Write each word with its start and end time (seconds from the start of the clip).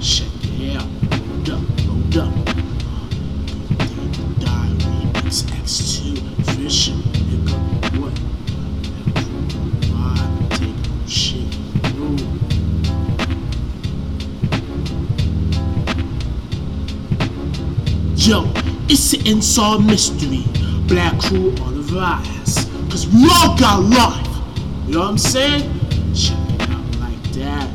Check 0.00 0.28
it 0.44 0.76
out. 0.76 0.86
Load 1.10 1.48
up, 1.50 1.60
load 1.86 2.16
up. 2.18 2.32
Die 4.38 4.68
remix 4.78 5.42
X2 5.42 6.14
Vision, 6.54 6.98
nigga. 7.12 7.56
What? 8.00 8.14
Yo, 18.16 18.44
it's 18.88 19.14
an 19.14 19.26
unsolved 19.26 19.86
mystery. 19.86 20.44
Black 20.86 21.18
crew 21.18 21.54
on 21.62 21.74
the 21.74 21.82
rise. 21.94 22.70
Cause 22.90 23.06
we 23.08 23.24
all 23.24 23.56
got 23.58 23.82
life. 23.82 24.26
You 24.86 24.94
know 24.94 25.00
what 25.00 25.10
I'm 25.10 25.18
saying? 25.18 25.62
Check 26.14 26.38
it 26.50 26.70
out 26.70 26.96
like 27.00 27.22
that. 27.32 27.68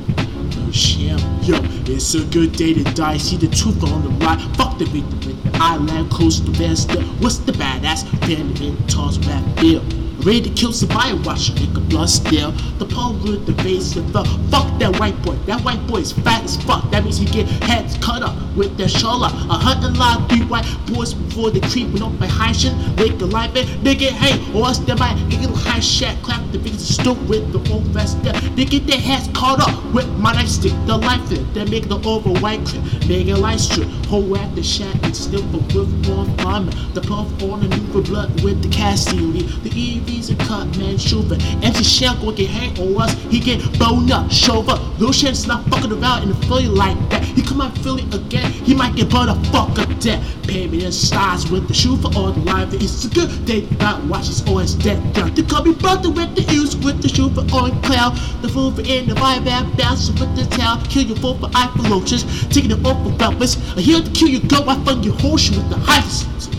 No 0.56 0.72
sham. 0.72 1.20
Yo, 1.44 1.60
it's 1.90 2.14
a 2.16 2.24
good 2.26 2.54
day 2.54 2.74
to 2.74 2.84
die. 2.94 3.18
See 3.18 3.38
the 3.38 3.48
truth 3.48 3.84
on 3.84 4.04
the 4.04 4.10
right. 4.26 4.40
Fuck 4.56 4.78
the 4.78 4.86
beat, 4.86 5.10
the 5.22 5.58
island, 5.60 6.12
coast, 6.12 6.46
the 6.46 6.52
best. 6.52 6.92
What's 7.22 7.38
the 7.38 7.52
badass? 7.52 8.10
Benjamin, 8.22 8.78
toss, 8.88 9.18
rap, 9.20 9.44
bill. 9.58 9.84
Ready 10.26 10.42
to 10.42 10.50
kill 10.52 10.72
somebody, 10.72 11.16
watch 11.28 11.50
a 11.50 11.52
nigga 11.52 11.90
blood 11.90 12.10
still. 12.10 12.52
The 12.80 12.86
pole 12.86 13.12
with 13.24 13.46
the 13.46 13.52
base 13.62 13.98
of 13.98 14.14
the 14.14 14.24
fuck 14.50 14.80
that 14.80 14.98
white 14.98 15.22
boy. 15.22 15.36
That 15.48 15.60
white 15.66 15.86
boy 15.86 15.98
is 15.98 16.14
fat 16.14 16.46
as 16.46 16.56
fuck. 16.64 16.90
That 16.92 17.04
means 17.04 17.18
he 17.18 17.26
get 17.26 17.46
heads 17.64 17.98
cut 17.98 18.24
up 18.24 18.36
with 18.56 18.78
their 18.78 18.88
shoulder. 18.88 19.26
A 19.26 19.58
hundred 19.60 19.98
line 19.98 20.26
three 20.30 20.46
white 20.46 20.66
boys 20.88 21.14
before 21.14 21.52
they 21.52 21.60
creeping 21.60 22.02
up 22.02 22.14
my 22.20 22.28
high 22.28 22.54
shit. 22.54 22.74
They 22.96 23.10
can 23.10 23.32
life 23.32 23.54
it, 23.56 23.84
they 23.84 23.96
get 23.96 24.14
hey, 24.14 24.40
or 24.58 24.68
else 24.68 24.80
they 24.80 24.96
might 24.96 25.18
get 25.30 25.44
a 25.44 25.50
high 25.50 25.82
shit. 25.82 26.16
Clap 26.24 26.40
the 26.54 26.58
biggest 26.58 26.94
stoop 26.94 27.20
with 27.28 27.52
the 27.52 27.60
old 27.74 27.84
vest 27.88 28.24
there. 28.24 28.34
They 28.56 28.64
get 28.64 28.88
their 28.88 29.00
heads 29.00 29.28
caught 29.34 29.60
up 29.60 29.76
with 29.94 30.08
my 30.20 30.32
nightstick. 30.32 30.74
The 30.88 30.98
life 30.98 31.32
it, 31.34 31.54
they 31.54 31.66
make 31.66 31.90
the 31.90 32.00
over 32.08 32.32
white 32.40 32.66
clip. 32.66 32.84
Make 33.10 33.28
a 33.28 33.36
light 33.36 33.60
strip. 33.60 33.90
Hold 34.08 34.38
at 34.38 34.56
the 34.56 34.64
shack 34.64 34.96
and 35.04 35.16
still 35.16 35.44
with 35.52 36.08
one 36.08 36.28
vomit. 36.38 36.76
The 36.94 37.02
puff 37.02 37.28
on 37.44 37.68
the 37.68 37.76
new 37.76 38.02
blood 38.02 38.42
with 38.42 38.62
the 38.64 38.70
Cassidy. 38.70 39.44
The 39.64 39.70
EVs 40.14 40.32
a 40.32 40.36
cut 40.46 40.78
man 40.78 40.98
shooter. 40.98 41.36
MC 41.64 41.84
Shell 41.84 42.16
go 42.22 42.32
get 42.32 42.50
hang 42.50 42.78
on 42.80 43.02
us. 43.02 43.14
He 43.32 43.40
get 43.40 43.60
bone 43.80 44.12
up, 44.12 44.32
shoulder. 44.32 44.76
Lil 45.00 45.12
Shit's 45.12 45.48
not 45.48 45.66
fucking 45.70 45.92
around 45.92 46.24
in 46.24 46.30
the 46.30 46.36
Philly 46.48 46.68
like 46.68 46.98
that. 47.10 47.24
He 47.24 47.42
come 47.42 47.62
out 47.62 47.78
Philly 47.80 48.04
again. 48.14 48.52
He 48.52 48.74
might 48.76 48.96
get 48.96 49.10
butter 49.10 49.36
fuck 49.50 49.78
up 49.80 49.90
dead. 50.00 50.24
Pay 50.48 50.68
me 50.68 50.86
in 50.86 50.92
stars 50.92 51.50
with 51.50 51.68
the 51.68 51.74
for 51.74 52.16
all 52.18 52.32
the 52.32 52.42
life. 52.42 52.74
It's 52.74 53.06
a 53.06 53.10
good 53.10 53.46
day. 53.46 53.62
That 53.82 54.04
watch 54.06 54.30
is 54.30 54.46
always 54.48 54.74
dead. 54.74 55.00
Young. 55.18 55.34
They 55.34 55.44
call 55.44 55.64
me 55.64 55.74
brother 55.74 56.10
with 56.10 56.36
the 56.36 56.44
use 56.54 56.76
with 56.76 57.02
the 57.02 57.10
for 57.10 57.44
on 57.56 57.82
cloud. 57.82 58.16
The 58.42 58.50
fool 58.50 58.72
for 58.72 58.82
in 58.82 59.08
the 59.08 59.16
vibe 59.16 59.46
bouncing 59.78 60.16
with 60.20 60.36
the 60.36 60.46
tail. 60.56 60.78
Kill 60.90 61.04
your 61.04 61.18
fool 61.18 61.38
for 61.38 61.50
eye 61.54 61.72
roaches. 61.90 62.24
Taking 62.50 62.72
it 62.72 62.86
off 62.86 63.02
for 63.04 63.12
velvets. 63.18 63.58
I 63.78 63.82
hear 63.82 64.02
to 64.02 64.12
kill 64.12 64.30
you 64.30 64.42
go. 64.42 64.64
I 64.68 64.76
fund 64.84 65.04
your 65.06 65.16
horse 65.16 65.50
with 65.50 65.70
the 65.70 65.78
heights. 65.78 66.53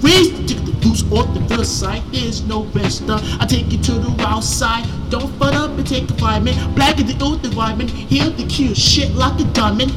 Raise 0.00 0.30
the 0.32 0.46
ticket 0.46 0.66
the 0.66 0.72
boots 0.80 1.02
off 1.10 1.32
the 1.34 1.40
field 1.48 1.66
side. 1.66 2.02
There's 2.12 2.42
no 2.44 2.64
rest. 2.66 3.02
Uh, 3.08 3.18
I 3.40 3.46
take 3.46 3.72
you 3.72 3.78
to 3.78 3.92
the 3.92 4.14
outside. 4.26 4.86
Don't 5.10 5.30
fuck 5.38 5.54
up 5.54 5.70
and 5.70 5.86
take 5.86 6.10
a 6.10 6.14
fireman. 6.14 6.54
Black 6.74 6.98
in 7.00 7.06
the 7.06 7.18
old 7.22 7.44
environment. 7.44 7.90
Hear 7.90 8.30
the 8.30 8.46
cue. 8.46 8.74
Shit 8.74 9.14
like 9.14 9.40
a 9.40 9.44
diamond. 9.52 9.92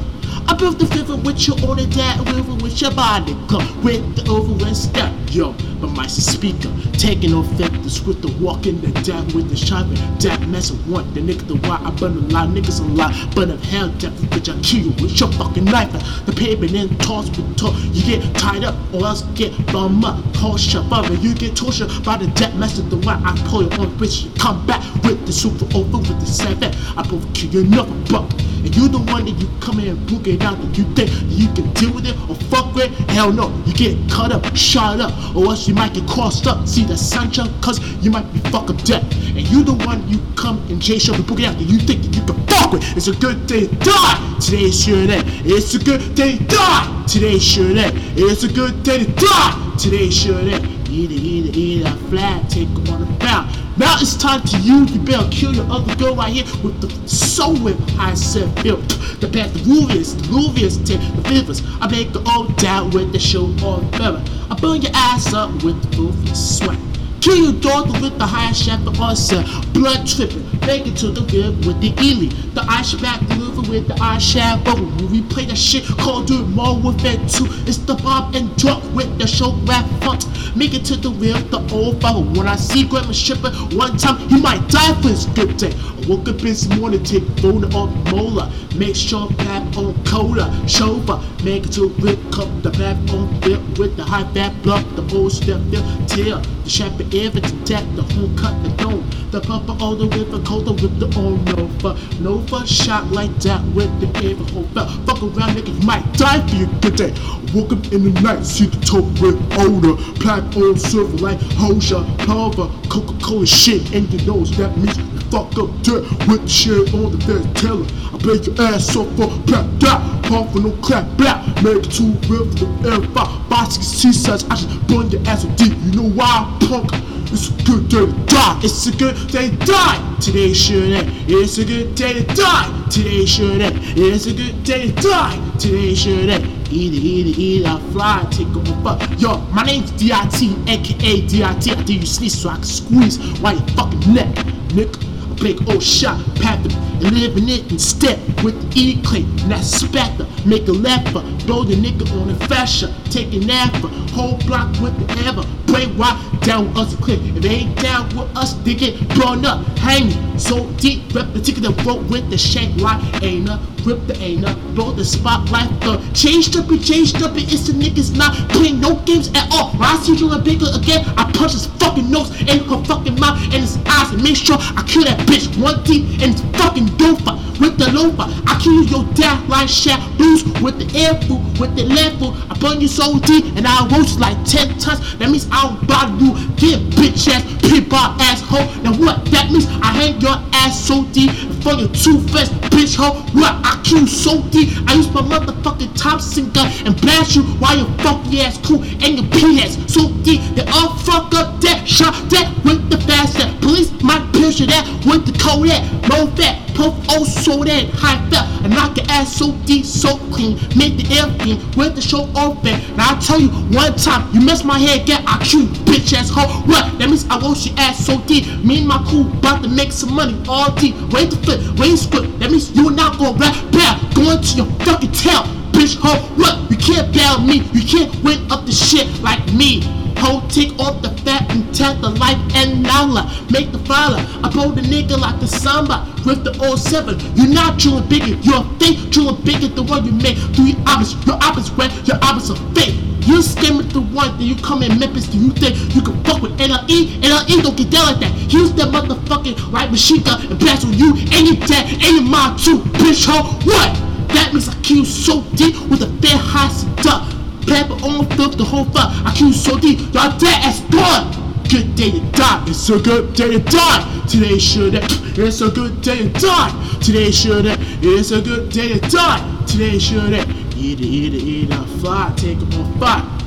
I 0.48 0.54
built 0.54 0.80
the 0.80 0.86
river 0.98 1.16
with 1.16 1.48
your 1.48 1.58
order 1.68 1.86
that 1.86 2.20
river 2.34 2.56
with 2.56 2.82
your 2.82 2.92
body. 2.92 3.34
Come 3.50 3.84
with 3.84 4.16
the 4.16 4.30
over 4.30 4.66
and 4.66 4.76
step. 4.76 5.12
Yo, 5.30 5.54
but 5.80 5.92
my 5.92 6.08
speaker. 6.08 6.72
Taking 6.94 7.34
off 7.34 7.48
factors 7.58 8.04
with 8.04 8.22
the 8.22 8.32
walking 8.44 8.82
the 8.82 8.92
dab 9.02 9.32
with 9.32 9.50
the 9.50 9.56
shopping. 9.56 9.96
That 10.20 10.42
mess 10.48 10.70
of 10.70 10.90
one. 10.90 11.14
The 11.14 11.22
nigga 11.22 11.48
the 11.48 11.56
why 11.68 11.82
I 11.84 11.92
burn 11.92 12.18
a 12.18 12.22
lot. 12.34 12.50
Niggas 12.50 12.80
a 12.80 12.84
lot. 12.84 13.14
But 13.36 13.50
of 13.50 13.64
hell, 13.64 13.90
death, 13.98 14.14
bitch, 14.32 14.50
I 14.50 14.60
kill 14.62 14.88
you 14.88 14.92
with 15.02 15.20
your 15.20 15.32
fucking 15.34 15.66
knife. 15.66 15.92
The 16.26 16.34
pavement 16.34 16.74
and 16.76 17.00
toss 17.02 17.30
with 17.30 17.58
talk. 17.58 17.76
You 17.92 18.04
get 18.04 18.36
tied 18.36 18.64
up 18.64 18.76
or 18.94 19.06
else 19.06 19.22
get 19.36 19.52
bum 19.72 20.04
up. 20.04 20.24
Your 20.42 20.84
brother. 20.84 21.14
You 21.16 21.34
get 21.34 21.56
tortured 21.56 21.90
by 22.04 22.18
the 22.18 22.28
death 22.28 22.54
message. 22.56 22.90
The 22.90 22.98
why 22.98 23.22
I 23.24 23.36
pull 23.48 23.64
you 23.64 23.70
on 23.80 23.98
bitch. 23.98 24.26
You 24.26 24.32
come 24.40 24.66
back 24.66 24.82
with 25.04 25.26
the 25.26 25.32
super 25.32 25.66
over 25.76 25.98
with 25.98 26.20
the 26.20 26.26
seven. 26.26 26.74
I 26.98 27.04
both 27.04 27.34
kill 27.34 27.52
you 27.52 27.62
another 27.62 27.94
buck. 28.12 28.30
And 28.64 28.76
you 28.76 28.88
the 28.88 29.00
one 29.00 29.26
that 29.26 29.36
you 29.42 29.50
come 29.60 29.80
here 29.80 29.94
and 29.94 30.08
book 30.08 30.28
it 30.28 30.42
out 30.42 30.62
that 30.62 30.78
you 30.78 30.84
think 30.94 31.10
you 31.28 31.48
can 31.54 31.72
deal 31.74 31.94
with 31.94 32.06
it 32.06 32.16
or 32.30 32.36
fuck 32.50 32.76
with? 32.76 32.92
Hell 33.10 33.34
no, 33.34 33.50
you 33.66 33.74
get 33.74 33.98
cut 34.10 34.32
up, 34.32 34.56
shot 34.56 35.00
up, 35.00 35.12
or 35.36 35.46
else 35.46 35.68
you 35.68 35.74
might 35.74 35.94
get 35.94 36.08
crossed 36.08 36.46
up. 36.48 36.68
See 36.68 36.84
the 36.84 36.96
sunshine, 36.96 37.50
cause 37.62 37.80
you 38.04 38.12
might 38.12 38.32
be 38.34 38.40
fuck 38.52 38.70
up 38.70 38.78
dead. 38.84 39.04
And 39.36 39.48
you 39.50 39.64
the 39.64 39.74
one 39.74 40.08
you 40.08 40.20
come 40.36 40.60
and 40.70 40.82
J 40.82 41.00
show 41.00 41.14
and 41.14 41.26
book 41.26 41.40
it 41.40 41.46
out 41.46 41.58
that 41.58 41.64
you 41.64 41.80
think 41.80 42.04
that 42.04 42.16
you 42.16 42.24
can 42.24 42.46
fuck 42.46 42.72
with. 42.72 42.84
It's 42.96 43.08
a 43.08 43.16
good 43.16 43.48
day 43.48 43.68
to 43.68 43.76
die. 43.78 44.38
Today's 44.40 44.88
your 44.88 45.08
day. 45.08 45.22
It's 45.44 45.74
a 45.74 45.80
good 45.80 46.16
day 46.16 46.38
to 46.38 46.44
die. 46.46 47.06
Today's 47.08 47.58
your 47.58 47.74
day. 47.74 47.92
It's 48.16 48.44
a 48.44 48.48
good 48.48 48.84
day 48.84 49.04
to 49.04 49.12
die. 49.12 49.76
Today's 49.78 50.26
your 50.26 50.42
day. 50.42 50.62
Eat 50.90 51.10
it, 51.10 51.22
eat 51.22 51.46
it, 51.46 51.58
eat 51.58 51.86
it, 51.86 51.98
flat, 52.10 52.50
take 52.50 52.68
on 52.92 53.00
the 53.00 53.21
bound. 53.32 53.78
Now 53.78 53.96
it's 54.00 54.16
time 54.16 54.42
to 54.42 54.58
you, 54.60 54.86
you 54.86 55.00
better 55.00 55.28
kill 55.32 55.56
your 55.56 55.70
other 55.72 55.96
girl 55.96 56.16
right 56.16 56.32
here 56.32 56.46
with 56.64 56.82
the 56.82 56.90
so 57.08 57.54
whip 57.64 57.78
I 57.98 58.14
said 58.14 58.54
built. 58.64 58.88
The 59.22 59.28
bad, 59.28 59.52
the 59.54 59.60
ruviest, 59.62 60.18
the 60.22 60.86
take 60.86 61.16
the 61.16 61.22
vivers. 61.30 61.62
I 61.80 61.90
make 61.90 62.10
it 62.10 62.22
all 62.26 62.48
down 62.70 62.92
with 62.92 63.12
the 63.12 63.20
show 63.20 63.46
on 63.66 63.90
feather. 63.94 64.24
I 64.50 64.56
burn 64.56 64.82
your 64.82 64.92
ass 64.94 65.34
up 65.34 65.52
with 65.64 65.82
the 65.82 65.98
ruviest 65.98 66.60
sweat. 66.60 66.91
Kill 67.22 67.38
your 67.38 67.62
daughter 67.62 67.92
with 68.02 68.18
the 68.18 68.26
high 68.26 68.52
shaft 68.52 68.88
of 68.88 69.00
ulcer, 69.00 69.44
uh, 69.46 69.62
blood 69.74 70.08
tripping, 70.08 70.44
make 70.62 70.88
it 70.88 70.98
to 70.98 71.12
the 71.12 71.22
rib 71.32 71.66
with 71.66 71.80
the 71.80 71.94
Ely. 72.02 72.34
The 72.56 72.66
ice 72.68 72.96
back 72.96 73.20
deliver 73.28 73.62
with 73.70 73.88
the 73.88 73.94
eye 74.02 74.18
shaft 74.18 74.66
bubble. 74.66 74.88
When 74.88 75.12
we 75.12 75.22
play 75.22 75.46
that 75.46 75.58
shit 75.58 75.86
called 76.00 76.32
it 76.32 76.42
more 76.48 76.76
with 76.80 77.06
it 77.06 77.20
too. 77.30 77.46
It's 77.70 77.78
the 77.78 77.94
bob 77.94 78.34
and 78.34 78.50
drop 78.58 78.84
with 78.96 79.20
the 79.20 79.28
show 79.28 79.54
rap 79.70 79.86
funk. 80.02 80.24
Make 80.56 80.74
it 80.74 80.84
to 80.86 80.96
the 80.96 81.12
rib, 81.12 81.52
the 81.52 81.62
old 81.72 82.02
fellow. 82.02 82.22
When 82.22 82.48
I 82.48 82.56
see 82.56 82.88
Grandma 82.88 83.12
Shipper 83.12 83.52
one 83.78 83.98
time, 83.98 84.18
he 84.28 84.42
might 84.42 84.68
die 84.68 85.00
for 85.02 85.10
his 85.10 85.28
good 85.28 85.58
day. 85.58 85.74
Woke 86.12 86.28
up 86.28 86.40
this 86.40 86.68
morning, 86.76 87.02
take 87.06 87.24
phone 87.40 87.64
on 87.74 88.04
molar. 88.12 88.52
Make 88.76 88.98
sure 88.98 89.30
clap 89.40 89.78
on 89.78 89.96
cola, 90.04 90.52
shoulder. 90.68 91.18
Make 91.42 91.68
it 91.68 91.72
to 91.76 91.88
rib 92.04 92.20
cup, 92.34 92.50
the 92.64 92.70
black 92.70 92.98
on 93.14 93.40
bill 93.40 93.62
with 93.80 93.96
the 93.96 94.04
high 94.04 94.30
fat 94.34 94.52
blood, 94.62 94.84
the 94.98 95.16
old 95.16 95.32
step 95.32 95.62
bill, 95.72 95.82
tail. 96.08 96.42
The 96.66 96.70
sharper 96.70 97.06
ever 97.14 97.40
to 97.40 97.64
tap 97.64 97.86
the 97.96 98.04
whole 98.04 98.30
cut 98.36 98.62
the 98.62 98.70
dome. 98.76 99.10
The 99.32 99.40
papa 99.40 99.78
all 99.80 99.96
the 99.96 100.06
with 100.08 100.32
the 100.32 100.42
colder 100.44 100.74
with 100.74 101.00
the 101.00 101.08
old 101.18 101.46
Nova. 101.46 101.98
Nova 102.20 102.68
shot 102.68 103.08
like 103.08 103.34
that 103.44 103.64
with 103.68 103.92
the 104.02 104.08
ever 104.30 104.44
up. 104.82 104.90
Fuck 105.06 105.24
around, 105.24 105.56
nigga, 105.56 105.82
might 105.86 106.04
die 106.16 106.46
for 106.46 106.56
you 106.58 106.68
good 106.82 106.98
day. 106.98 107.14
Woke 107.56 107.72
up 107.72 107.86
in 107.94 108.14
the 108.14 108.22
night, 108.22 108.46
see 108.46 108.66
the 108.66 108.80
top 108.82 109.06
with 109.22 109.40
odor. 109.58 109.96
Black 110.20 110.44
on 110.58 110.78
silver 110.78 111.16
like 111.20 111.40
Hosha, 111.56 112.04
Pulver, 112.26 112.70
Coca 112.90 113.18
Cola 113.24 113.46
shit 113.46 113.94
in 113.94 114.12
your 114.12 114.36
nose. 114.36 114.52
That 114.58 114.76
means 114.76 114.98
fuck 115.32 115.58
up 115.58 115.72
dirt 115.82 116.04
with 116.28 116.48
shit 116.50 116.94
on 116.94 117.12
the 117.12 117.18
best 117.26 117.48
teller. 117.56 117.88
I 118.14 118.18
break 118.20 118.46
your 118.46 118.62
ass 118.62 118.96
off 118.96 119.08
for 119.16 119.32
clap 119.48 119.66
that. 119.80 120.24
Pump 120.28 120.52
for 120.52 120.60
no 120.60 120.72
clap 120.84 121.06
black. 121.18 121.42
Make 121.64 121.86
it 121.86 121.92
two 121.92 122.12
real 122.28 122.46
for 122.52 122.66
the 122.66 122.92
air 122.92 123.02
five. 123.16 123.50
Boxing 123.50 123.82
C-size, 123.82 124.44
I 124.46 124.56
just 124.56 124.88
burn 124.88 125.10
your 125.10 125.22
ass 125.28 125.46
with 125.46 125.58
deep. 125.58 125.74
You 125.82 126.02
know 126.02 126.10
why, 126.10 126.58
punk? 126.68 126.92
It's 127.32 127.48
a 127.48 127.64
good 127.64 127.88
day 127.88 128.06
to 128.06 128.26
die. 128.26 128.60
It's 128.62 128.88
a 128.88 128.92
good 128.92 129.16
day 129.30 129.50
to 129.50 129.58
die. 129.66 130.18
Today's 130.20 130.70
your 130.70 130.86
day. 130.86 131.08
It's 131.28 131.58
a 131.58 131.66
good 131.66 131.96
day 131.96 132.14
to 132.14 132.36
die. 132.36 132.88
Today's 132.90 133.40
your 133.40 133.58
day. 133.58 133.72
It's 133.96 134.26
a 134.26 134.34
good 134.34 134.64
day 134.66 134.92
to 134.92 135.02
die. 135.02 135.58
Today's 135.58 136.06
your 136.06 136.26
day. 136.26 136.44
Eat 136.70 136.94
it, 136.94 136.98
eat 136.98 137.28
it, 137.28 137.40
eat 137.40 137.62
it, 137.62 137.68
I 137.68 137.80
fly, 137.92 138.26
take 138.32 138.48
over. 138.48 138.98
Yo, 139.18 139.38
my 139.52 139.64
name's 139.64 139.92
DIT, 139.92 140.70
aka 140.70 141.28
DIT. 141.28 141.42
I 141.42 141.54
think 141.60 141.90
you 141.90 142.06
sneeze 142.06 142.42
so 142.42 142.50
I 142.50 142.56
can 142.56 142.64
squeeze 142.64 143.18
while 143.40 143.56
your 143.58 143.68
fucking 143.76 144.14
neck, 144.14 144.36
nigga. 144.70 145.11
Big 145.42 145.68
old 145.68 145.82
shot, 145.82 146.24
them, 146.62 146.72
and 147.04 147.18
live 147.18 147.36
it 147.50 147.72
instead 147.72 148.20
with 148.44 148.78
E 148.78 149.02
clay, 149.04 149.22
and 149.22 149.52
that 149.52 149.64
spatter, 149.64 150.28
make 150.46 150.68
a 150.68 150.72
leper, 150.72 151.22
blow 151.46 151.64
the 151.64 151.76
nigga 151.76 152.10
on 152.20 152.28
the 152.28 152.36
fascia, 152.48 152.94
take 153.10 153.34
an 153.34 153.50
after, 153.50 153.88
whole 154.14 154.38
block 154.46 154.70
with 154.82 154.96
the 155.00 155.28
ever, 155.28 155.44
pray 155.68 155.86
why 155.98 156.12
down 156.42 156.68
with 156.68 156.78
us 156.78 156.94
a 156.94 156.98
click. 156.98 157.20
If 157.22 157.44
they 157.44 157.50
ain't 157.50 157.78
down 157.78 158.10
with 158.10 158.36
us, 158.36 158.54
they 158.64 158.76
get 158.76 158.98
blown 159.16 159.46
up, 159.46 159.66
hanging 159.78 160.38
so 160.40 160.70
deep, 160.74 161.14
rep 161.14 161.32
the 161.34 161.42
ticket 161.42 161.66
and 161.66 161.86
rope 161.86 162.04
with 162.10 162.30
the 162.30 162.38
shank. 162.38 162.80
Like 162.82 163.02
ain't 163.24 163.50
a 163.50 163.60
rip 163.86 164.06
the 164.08 164.18
ain't 164.18 164.46
up, 164.46 164.58
blow 164.76 164.92
the 164.92 165.06
spotlight 165.06 165.70
the 165.82 165.98
changed 166.14 166.58
up 166.58 166.72
it, 166.72 166.84
changed 166.84 167.22
up 167.22 167.36
it, 167.38 167.52
it's 167.54 167.68
the 167.68 167.74
niggas 167.74 168.16
not 168.16 168.34
playing 168.50 168.80
no 168.80 168.96
games 169.06 169.30
at 169.36 169.48
all. 169.52 169.72
When 169.72 169.84
I 169.84 169.98
see 169.98 170.16
you 170.16 170.32
a 170.32 170.40
bigger 170.40 170.68
again, 170.74 171.06
I 171.18 171.32
punch 171.32 171.54
his 171.54 171.68
fucking 171.68 172.10
nose. 172.10 172.30
In 172.42 172.64
her 172.66 172.84
fucking 172.86 173.20
mouth 173.20 173.42
and 173.44 173.62
his 173.62 173.78
eyes 173.86 174.12
and 174.12 174.24
make 174.24 174.38
sure 174.38 174.58
I 174.60 174.84
kill 174.88 175.04
that 175.04 175.20
bitch. 175.28 175.46
One 175.62 175.84
teeth 175.84 176.22
and 176.24 176.38
fucking 176.58 176.88
dofa 176.98 177.51
with 177.62 177.78
the 177.78 177.92
loafer. 177.94 178.26
I 178.50 178.60
kill 178.60 178.84
your 178.84 179.06
dad 179.14 179.48
like 179.48 179.70
Shaq 179.70 180.02
loose 180.18 180.44
with 180.62 180.82
the 180.82 180.90
air 180.98 181.14
food, 181.30 181.46
with 181.60 181.76
the 181.78 181.86
left 181.86 182.18
foot. 182.18 182.34
I 182.50 182.58
burn 182.58 182.82
you 182.82 182.88
so 182.88 183.20
deep 183.20 183.46
and 183.56 183.68
I 183.68 183.88
roast 183.88 184.20
like 184.20 184.36
10 184.44 184.80
tons. 184.80 185.18
That 185.18 185.30
means 185.30 185.48
I 185.52 185.62
don't 185.70 185.88
bother 185.88 186.18
you. 186.18 186.34
Get 186.58 186.82
bitch 186.98 187.30
ass, 187.30 187.46
people 187.70 187.98
asshole. 187.98 188.66
Now 188.82 188.98
what? 188.98 189.24
That 189.30 189.52
means 189.52 189.68
I 189.86 189.94
hang 189.94 190.20
your 190.20 190.42
ass 190.52 190.74
so 190.74 191.06
deep 191.14 191.32
for 191.62 191.74
your 191.74 191.90
two 191.94 192.20
fast 192.34 192.52
bitch 192.74 192.98
hoe. 192.98 193.22
What? 193.38 193.54
I 193.64 193.80
kill 193.86 194.08
so 194.08 194.42
deep. 194.50 194.70
I 194.90 194.96
use 194.96 195.12
my 195.14 195.22
motherfucking 195.22 195.94
Thompson 195.96 196.50
gun 196.52 196.72
and 196.86 197.00
blast 197.00 197.36
you 197.36 197.44
while 197.62 197.78
your 197.78 197.92
funky 198.02 198.42
ass 198.42 198.58
cool 198.66 198.82
and 198.82 199.22
your 199.22 199.28
pee 199.30 199.62
ass 199.62 199.78
so 199.88 200.10
deep. 200.26 200.42
They 200.56 200.66
all 200.74 200.98
fuck 200.98 201.34
up 201.36 201.62
that 201.62 201.88
shot 201.88 202.14
that 202.32 202.50
with 202.66 202.90
the 202.90 202.98
fast. 202.98 203.61
Police 203.72 204.04
might 204.04 204.34
picture 204.34 204.66
that 204.66 204.84
with 205.08 205.24
the 205.24 205.32
Kodak. 205.40 205.80
No 206.12 206.28
fat, 206.36 206.60
puff 206.76 206.92
oh 207.08 207.24
so 207.24 207.64
that 207.64 207.88
high 207.96 208.20
fat. 208.30 208.44
And 208.66 208.74
knock 208.74 208.98
your 208.98 209.06
ass 209.08 209.34
so 209.34 209.54
deep, 209.64 209.86
so 209.86 210.18
clean. 210.28 210.60
Make 210.76 211.00
the 211.00 211.08
air 211.16 211.32
clean 211.40 211.56
with 211.80 211.96
the 211.96 212.02
show 212.02 212.28
open. 212.36 212.76
Now 212.98 213.16
I 213.16 213.20
tell 213.22 213.40
you 213.40 213.48
one 213.72 213.96
time, 213.96 214.28
you 214.36 214.42
mess 214.42 214.66
my 214.66 214.78
head, 214.78 215.08
get 215.08 215.24
I 215.26 215.42
shoot 215.42 215.70
bitch 215.88 216.12
ass 216.12 216.30
hoe. 216.30 216.52
What? 216.68 217.00
That 217.00 217.08
means 217.08 217.26
I 217.30 217.38
wash 217.38 217.66
your 217.66 217.80
ass 217.80 218.06
so 218.06 218.20
deep. 218.28 218.44
Me 218.60 218.80
and 218.80 218.90
my 218.90 219.02
crew 219.08 219.32
about 219.40 219.64
to 219.64 219.70
make 219.70 219.94
some 219.94 220.14
money 220.16 220.36
all 220.50 220.76
deep. 220.76 220.94
Wait 221.16 221.32
to 221.32 221.38
flip, 221.38 221.62
wait 221.80 221.92
to 221.92 221.98
split. 221.98 222.40
That 222.40 222.52
means 222.52 222.76
you 222.76 222.90
not 222.92 223.20
gonna 223.20 223.40
rap 223.40 223.56
back. 223.72 223.96
Going 224.14 224.42
to 224.42 224.52
your 224.58 224.68
fucking 224.84 225.14
tail. 225.14 225.48
Bitch 225.72 225.96
hoe, 225.96 226.20
what? 226.36 226.60
You 226.70 226.76
can't 227.22 227.46
me. 227.46 227.58
You 227.74 227.86
can't 227.86 228.24
win 228.24 228.52
up 228.52 228.66
the 228.66 228.72
shit 228.72 229.08
like 229.22 229.42
me. 229.54 229.82
Ho, 230.18 230.44
take 230.50 230.78
off 230.80 231.02
the 231.02 231.10
fat 231.24 231.50
and 231.52 231.64
tap 231.74 232.02
the 232.02 232.10
life 232.10 232.40
and 232.56 232.84
nala. 232.84 233.30
Make 233.52 233.72
the 233.72 233.80
fire. 233.80 234.18
I 234.44 234.50
pull 234.52 234.70
the 234.70 234.82
nigga 234.82 235.18
like 235.18 235.40
the 235.40 235.48
samba 235.48 236.06
with 236.26 236.44
the 236.44 236.54
07. 236.54 237.20
You're 237.36 237.54
not 237.54 237.80
chillin' 237.80 238.08
bigger. 238.10 238.36
You're 238.42 238.64
fake 238.80 239.14
chillin' 239.14 239.44
bigger 239.46 239.68
the 239.68 239.84
one 239.84 240.06
you 240.06 240.14
make. 240.14 240.38
Your 240.58 240.76
obvious, 240.88 241.14
your 241.26 241.38
obvious 241.42 241.70
red, 241.72 241.92
your 242.08 242.18
obvious 242.22 242.50
are 242.50 242.62
fake. 242.74 242.96
You 243.26 243.38
scam 243.38 243.78
with 243.78 243.92
the 243.92 244.02
one, 244.02 244.38
then 244.38 244.48
you 244.48 244.56
come 244.56 244.82
in 244.82 244.98
Memphis, 244.98 245.28
do 245.28 245.38
you 245.38 245.52
think 245.52 245.78
you 245.94 246.02
can 246.02 246.18
fuck 246.24 246.42
with 246.42 246.58
NLE? 246.58 247.22
NLE 247.22 247.62
don't 247.62 247.78
get 247.78 247.92
down 247.92 248.14
like 248.14 248.20
that. 248.22 248.34
Use 248.52 248.74
that 248.74 248.90
motherfucking 248.90 249.72
right 249.72 249.90
machine 249.92 250.24
gun 250.24 250.42
and 250.48 250.60
blast 250.60 250.86
on 250.86 250.94
you 250.94 251.14
and 251.14 251.48
your 251.48 251.68
dad 251.68 251.86
and 251.86 252.16
your 252.18 252.24
mom 252.24 252.58
too, 252.58 252.80
bitch 252.98 253.30
ho. 253.30 253.44
What? 253.64 254.11
That 254.52 254.68
I 254.68 254.82
kill 254.82 255.06
so 255.06 255.44
deep 255.56 255.80
with 255.90 256.02
a 256.02 256.10
fair 256.22 256.38
high 256.38 256.68
seduct. 256.68 257.32
Pepper 257.66 257.94
on 258.04 258.28
flip 258.36 258.52
the 258.58 258.66
whole 258.66 258.84
fuck. 258.86 259.08
I 259.26 259.34
kill 259.34 259.54
so 259.54 259.80
deep, 259.80 260.00
y'all 260.14 260.38
dead 260.38 260.60
as 260.66 260.82
blood. 260.92 261.38
Good 261.70 261.96
day 261.96 262.12
to 262.12 262.20
die. 262.32 262.66
It's 262.68 262.90
a 262.90 263.00
good 263.00 263.34
day 263.34 263.52
to 263.52 263.60
die. 263.60 264.26
Today 264.28 264.60
should 264.60 264.96
it's 264.96 265.62
a 265.62 265.72
good 265.72 266.02
day 266.02 266.28
to 266.28 266.30
die. 266.38 267.00
Today 267.00 267.32
should 267.32 267.66
it's 267.66 268.32
a 268.32 268.42
good 268.42 268.70
day 268.70 269.00
to 269.00 269.10
die. 269.10 269.66
Today 269.68 269.98
should 269.98 270.34
eat 270.76 271.00
it, 271.00 271.06
eat 271.06 271.34
it, 271.34 271.44
eat 271.44 271.70
it, 271.72 271.86
fly, 272.02 272.34
take 272.36 272.58
it 272.58 272.76
on 272.76 273.00
fire. 273.00 273.41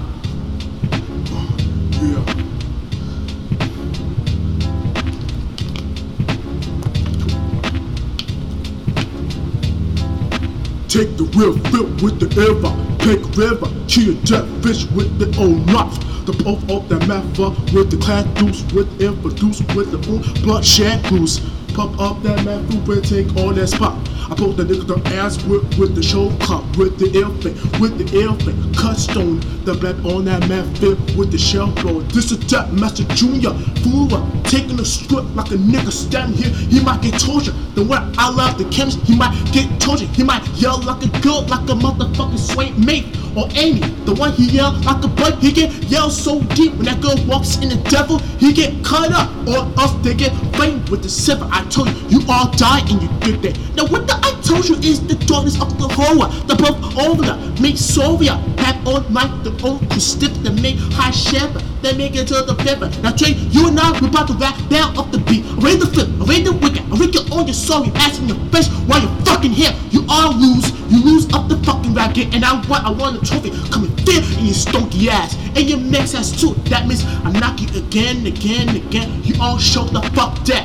Take 10.95 11.17
the 11.17 11.25
real 11.35 11.59
flip 11.71 12.03
with 12.03 12.21
the 12.21 12.31
ever, 12.39 12.71
pick 13.03 13.19
river, 13.37 13.67
kill 13.89 14.15
dead 14.23 14.47
fish 14.63 14.87
with 14.93 15.19
the 15.19 15.27
old 15.43 15.67
knife. 15.67 15.99
The 16.25 16.33
both 16.45 16.63
of 16.71 16.89
the 16.89 17.05
mafia 17.09 17.51
with 17.75 17.91
the 17.91 17.97
clad 17.97 18.33
deuce 18.37 18.63
with 18.73 19.03
introduce 19.03 19.59
with 19.75 19.91
the 19.91 19.99
old 20.09 20.23
bloodshed 20.45 21.03
goose. 21.09 21.41
Pop 21.75 21.99
up 21.99 22.23
that 22.23 22.45
mafia 22.45 22.95
and 22.95 23.05
take 23.05 23.37
all 23.37 23.53
that 23.53 23.67
spot. 23.67 23.99
I 24.31 24.35
put 24.37 24.57
the 24.57 24.63
nigga 24.63 24.87
the 24.87 25.17
ass 25.17 25.43
with, 25.45 25.77
with 25.77 25.97
the 25.97 26.03
show 26.03 26.31
cop, 26.39 26.65
with 26.77 26.99
the 26.99 27.21
elephant, 27.21 27.57
with 27.81 27.99
the 27.99 28.23
elephant, 28.23 28.77
cut 28.77 28.97
stone, 28.97 29.41
the 29.65 29.75
black 29.75 29.97
on 30.05 30.25
that 30.27 30.49
mafia 30.49 30.95
with 31.19 31.33
the 31.33 31.39
shell 31.39 31.73
blower. 31.83 32.03
This 32.15 32.31
is 32.31 32.39
that 32.51 32.73
Master 32.73 33.05
Junior, 33.15 33.51
Fula, 33.83 34.23
taking 34.45 34.77
the 34.77 34.85
script 34.85 35.29
like 35.35 35.51
a 35.51 35.57
nigga 35.57 35.91
standing 35.91 36.37
here, 36.37 36.55
he 36.55 36.81
might 36.81 37.03
get 37.03 37.19
tortured. 37.21 37.55
Then 37.75 37.89
when 37.89 38.01
I 38.17 38.31
love 38.31 38.57
the 38.57 38.65
chemist, 38.71 39.01
he 39.01 39.17
might 39.17 39.35
get 39.53 39.69
tortured. 39.81 40.09
He 40.11 40.23
might 40.23 40.47
yell 40.55 40.81
like 40.83 41.03
a 41.03 41.09
girl, 41.21 41.43
like 41.43 41.69
a 41.69 41.75
motherfucking 41.75 42.39
sweet 42.39 42.79
mate. 42.79 43.07
Or 43.37 43.49
Amy, 43.55 43.81
the 44.07 44.15
one 44.15 44.33
he 44.33 44.47
yell 44.47 44.73
like 44.83 45.03
a 45.03 45.09
boy, 45.09 45.33
he 45.41 45.51
get 45.51 45.73
yell 45.91 46.09
so 46.09 46.41
deep 46.55 46.73
when 46.75 46.85
that 46.85 47.01
girl 47.01 47.17
walks 47.27 47.57
in 47.57 47.69
the 47.69 47.77
devil, 47.91 48.19
he 48.39 48.53
get 48.53 48.85
cut 48.85 49.11
up. 49.11 49.29
Or 49.49 49.67
else 49.81 49.93
they 50.05 50.15
get 50.15 50.31
framed 50.55 50.89
with 50.89 51.03
the 51.03 51.09
silver. 51.09 51.49
I 51.51 51.64
told 51.71 51.89
you, 51.89 52.19
you 52.19 52.21
all 52.29 52.51
die 52.53 52.81
and 52.91 53.03
you 53.03 53.09
did 53.21 53.43
that. 53.43 53.59
Now 53.77 53.87
what 53.87 54.07
the 54.07 54.15
I 54.23 54.31
told 54.43 54.69
you 54.69 54.77
is 54.77 55.07
the 55.07 55.15
darkness 55.27 55.61
of 55.61 55.79
the 55.79 55.89
horror, 55.89 56.29
the 56.47 56.55
above 56.55 56.99
over 56.99 57.23
the 57.23 57.61
make 57.61 57.77
Soviet, 57.77 58.37
have 58.59 58.87
on 58.87 59.13
like 59.13 59.43
the 59.43 59.53
old 59.65 59.89
to 59.91 60.01
stiff 60.01 60.33
the 60.43 60.51
make 60.51 60.77
high 60.93 61.11
shepherd, 61.11 61.63
they 61.83 61.97
make 61.97 62.15
it 62.15 62.29
to 62.29 62.43
the 62.43 62.55
feather. 62.65 62.89
Now 63.03 63.13
Trey, 63.13 63.33
you 63.33 63.69
and 63.69 63.79
I, 63.79 63.99
we 64.01 64.09
about 64.09 64.29
to 64.29 64.35
rap 64.35 64.57
down 64.69 64.97
off 64.97 65.11
the 65.11 65.19
beat. 65.19 65.45
Arrange 65.63 65.81
the 65.81 65.87
flip, 65.87 66.09
arrange 66.21 66.45
the 66.45 66.53
wicked, 66.53 66.85
arrange 66.93 67.15
your 67.15 67.25
on 67.33 67.47
your 67.47 67.55
sorry 67.55 67.91
ass 67.97 68.19
in 68.19 68.29
your 68.29 68.39
face 68.53 68.69
while 68.87 69.01
you're 69.01 69.25
fucking 69.25 69.53
here. 69.53 69.73
You 69.91 70.05
all 70.09 70.35
lose, 70.35 70.71
you 70.91 71.03
lose 71.05 71.33
up 71.33 71.49
the 71.49 71.57
fucking 71.65 71.95
game, 72.15 72.31
and 72.33 72.45
I 72.45 72.55
want, 72.69 72.85
I 72.85 72.91
want 72.91 73.23
a 73.23 73.27
trophy. 73.27 73.51
coming 73.71 73.91
and 73.91 74.39
in 74.39 74.47
your 74.47 74.55
stonky 74.55 75.09
ass, 75.09 75.37
and 75.57 75.69
your 75.69 75.79
next 75.79 76.15
ass 76.15 76.31
too. 76.31 76.55
That 76.71 76.87
means 76.87 77.05
I 77.05 77.31
knock 77.33 77.61
you 77.61 77.69
again, 77.79 78.27
again, 78.27 78.69
again. 78.77 79.23
You 79.25 79.35
all 79.41 79.59
show 79.59 79.85
the 79.85 80.01
fuck 80.15 80.45
that. 80.47 80.64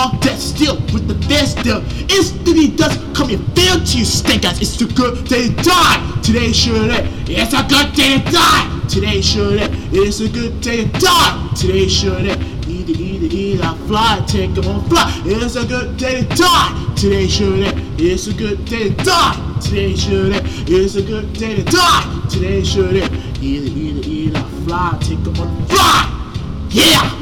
Are 0.00 0.18
dead 0.20 0.38
still 0.38 0.76
with 0.94 1.08
the 1.08 1.14
dead 1.28 1.46
still. 1.46 1.82
Instantly 2.08 2.68
does 2.68 2.96
come 3.14 3.28
and 3.28 3.44
fail 3.54 3.84
to 3.84 3.98
you 3.98 4.06
stink 4.06 4.46
ass. 4.46 4.58
It's 4.62 4.80
a 4.80 4.86
good 4.86 5.28
day 5.28 5.48
to 5.48 5.62
die. 5.62 6.20
Today 6.22 6.52
should 6.52 6.90
it. 6.90 7.04
It's 7.28 7.52
a 7.52 7.62
good 7.68 7.92
day 7.92 8.16
to 8.16 8.32
die. 8.32 8.80
Today 8.88 9.20
should 9.20 9.60
it. 9.60 9.70
It's 9.92 10.20
a 10.20 10.28
good 10.30 10.58
day 10.62 10.88
to 10.88 11.00
die. 11.00 11.52
Today. 11.54 11.84
Eat 11.84 12.88
it, 12.88 12.98
eat 12.98 13.22
it, 13.24 13.34
eat 13.34 13.60
it, 13.60 13.76
fly, 13.88 14.24
take 14.26 14.56
it 14.56 14.66
on 14.66 14.88
fly. 14.88 15.12
It's 15.26 15.56
a 15.56 15.66
good 15.66 15.98
day 15.98 16.22
to 16.22 16.34
die. 16.34 16.94
Today 16.96 17.28
should 17.28 17.58
it. 17.58 17.74
It's 18.00 18.26
a 18.26 18.32
good 18.32 18.64
day 18.64 18.88
to 18.88 19.04
die. 19.04 19.58
Today 19.60 19.94
should 19.94 20.34
it. 20.34 20.42
It's 20.66 20.94
a 20.94 21.02
good 21.02 21.30
day 21.34 21.56
to 21.56 21.64
die. 21.64 22.26
Today. 22.30 22.60
Eat 22.60 23.64
it, 23.64 23.76
eat 23.76 23.96
it, 23.98 24.06
eat 24.06 24.34
it, 24.34 24.46
fly, 24.64 24.96
take 25.02 25.18
it 25.26 27.19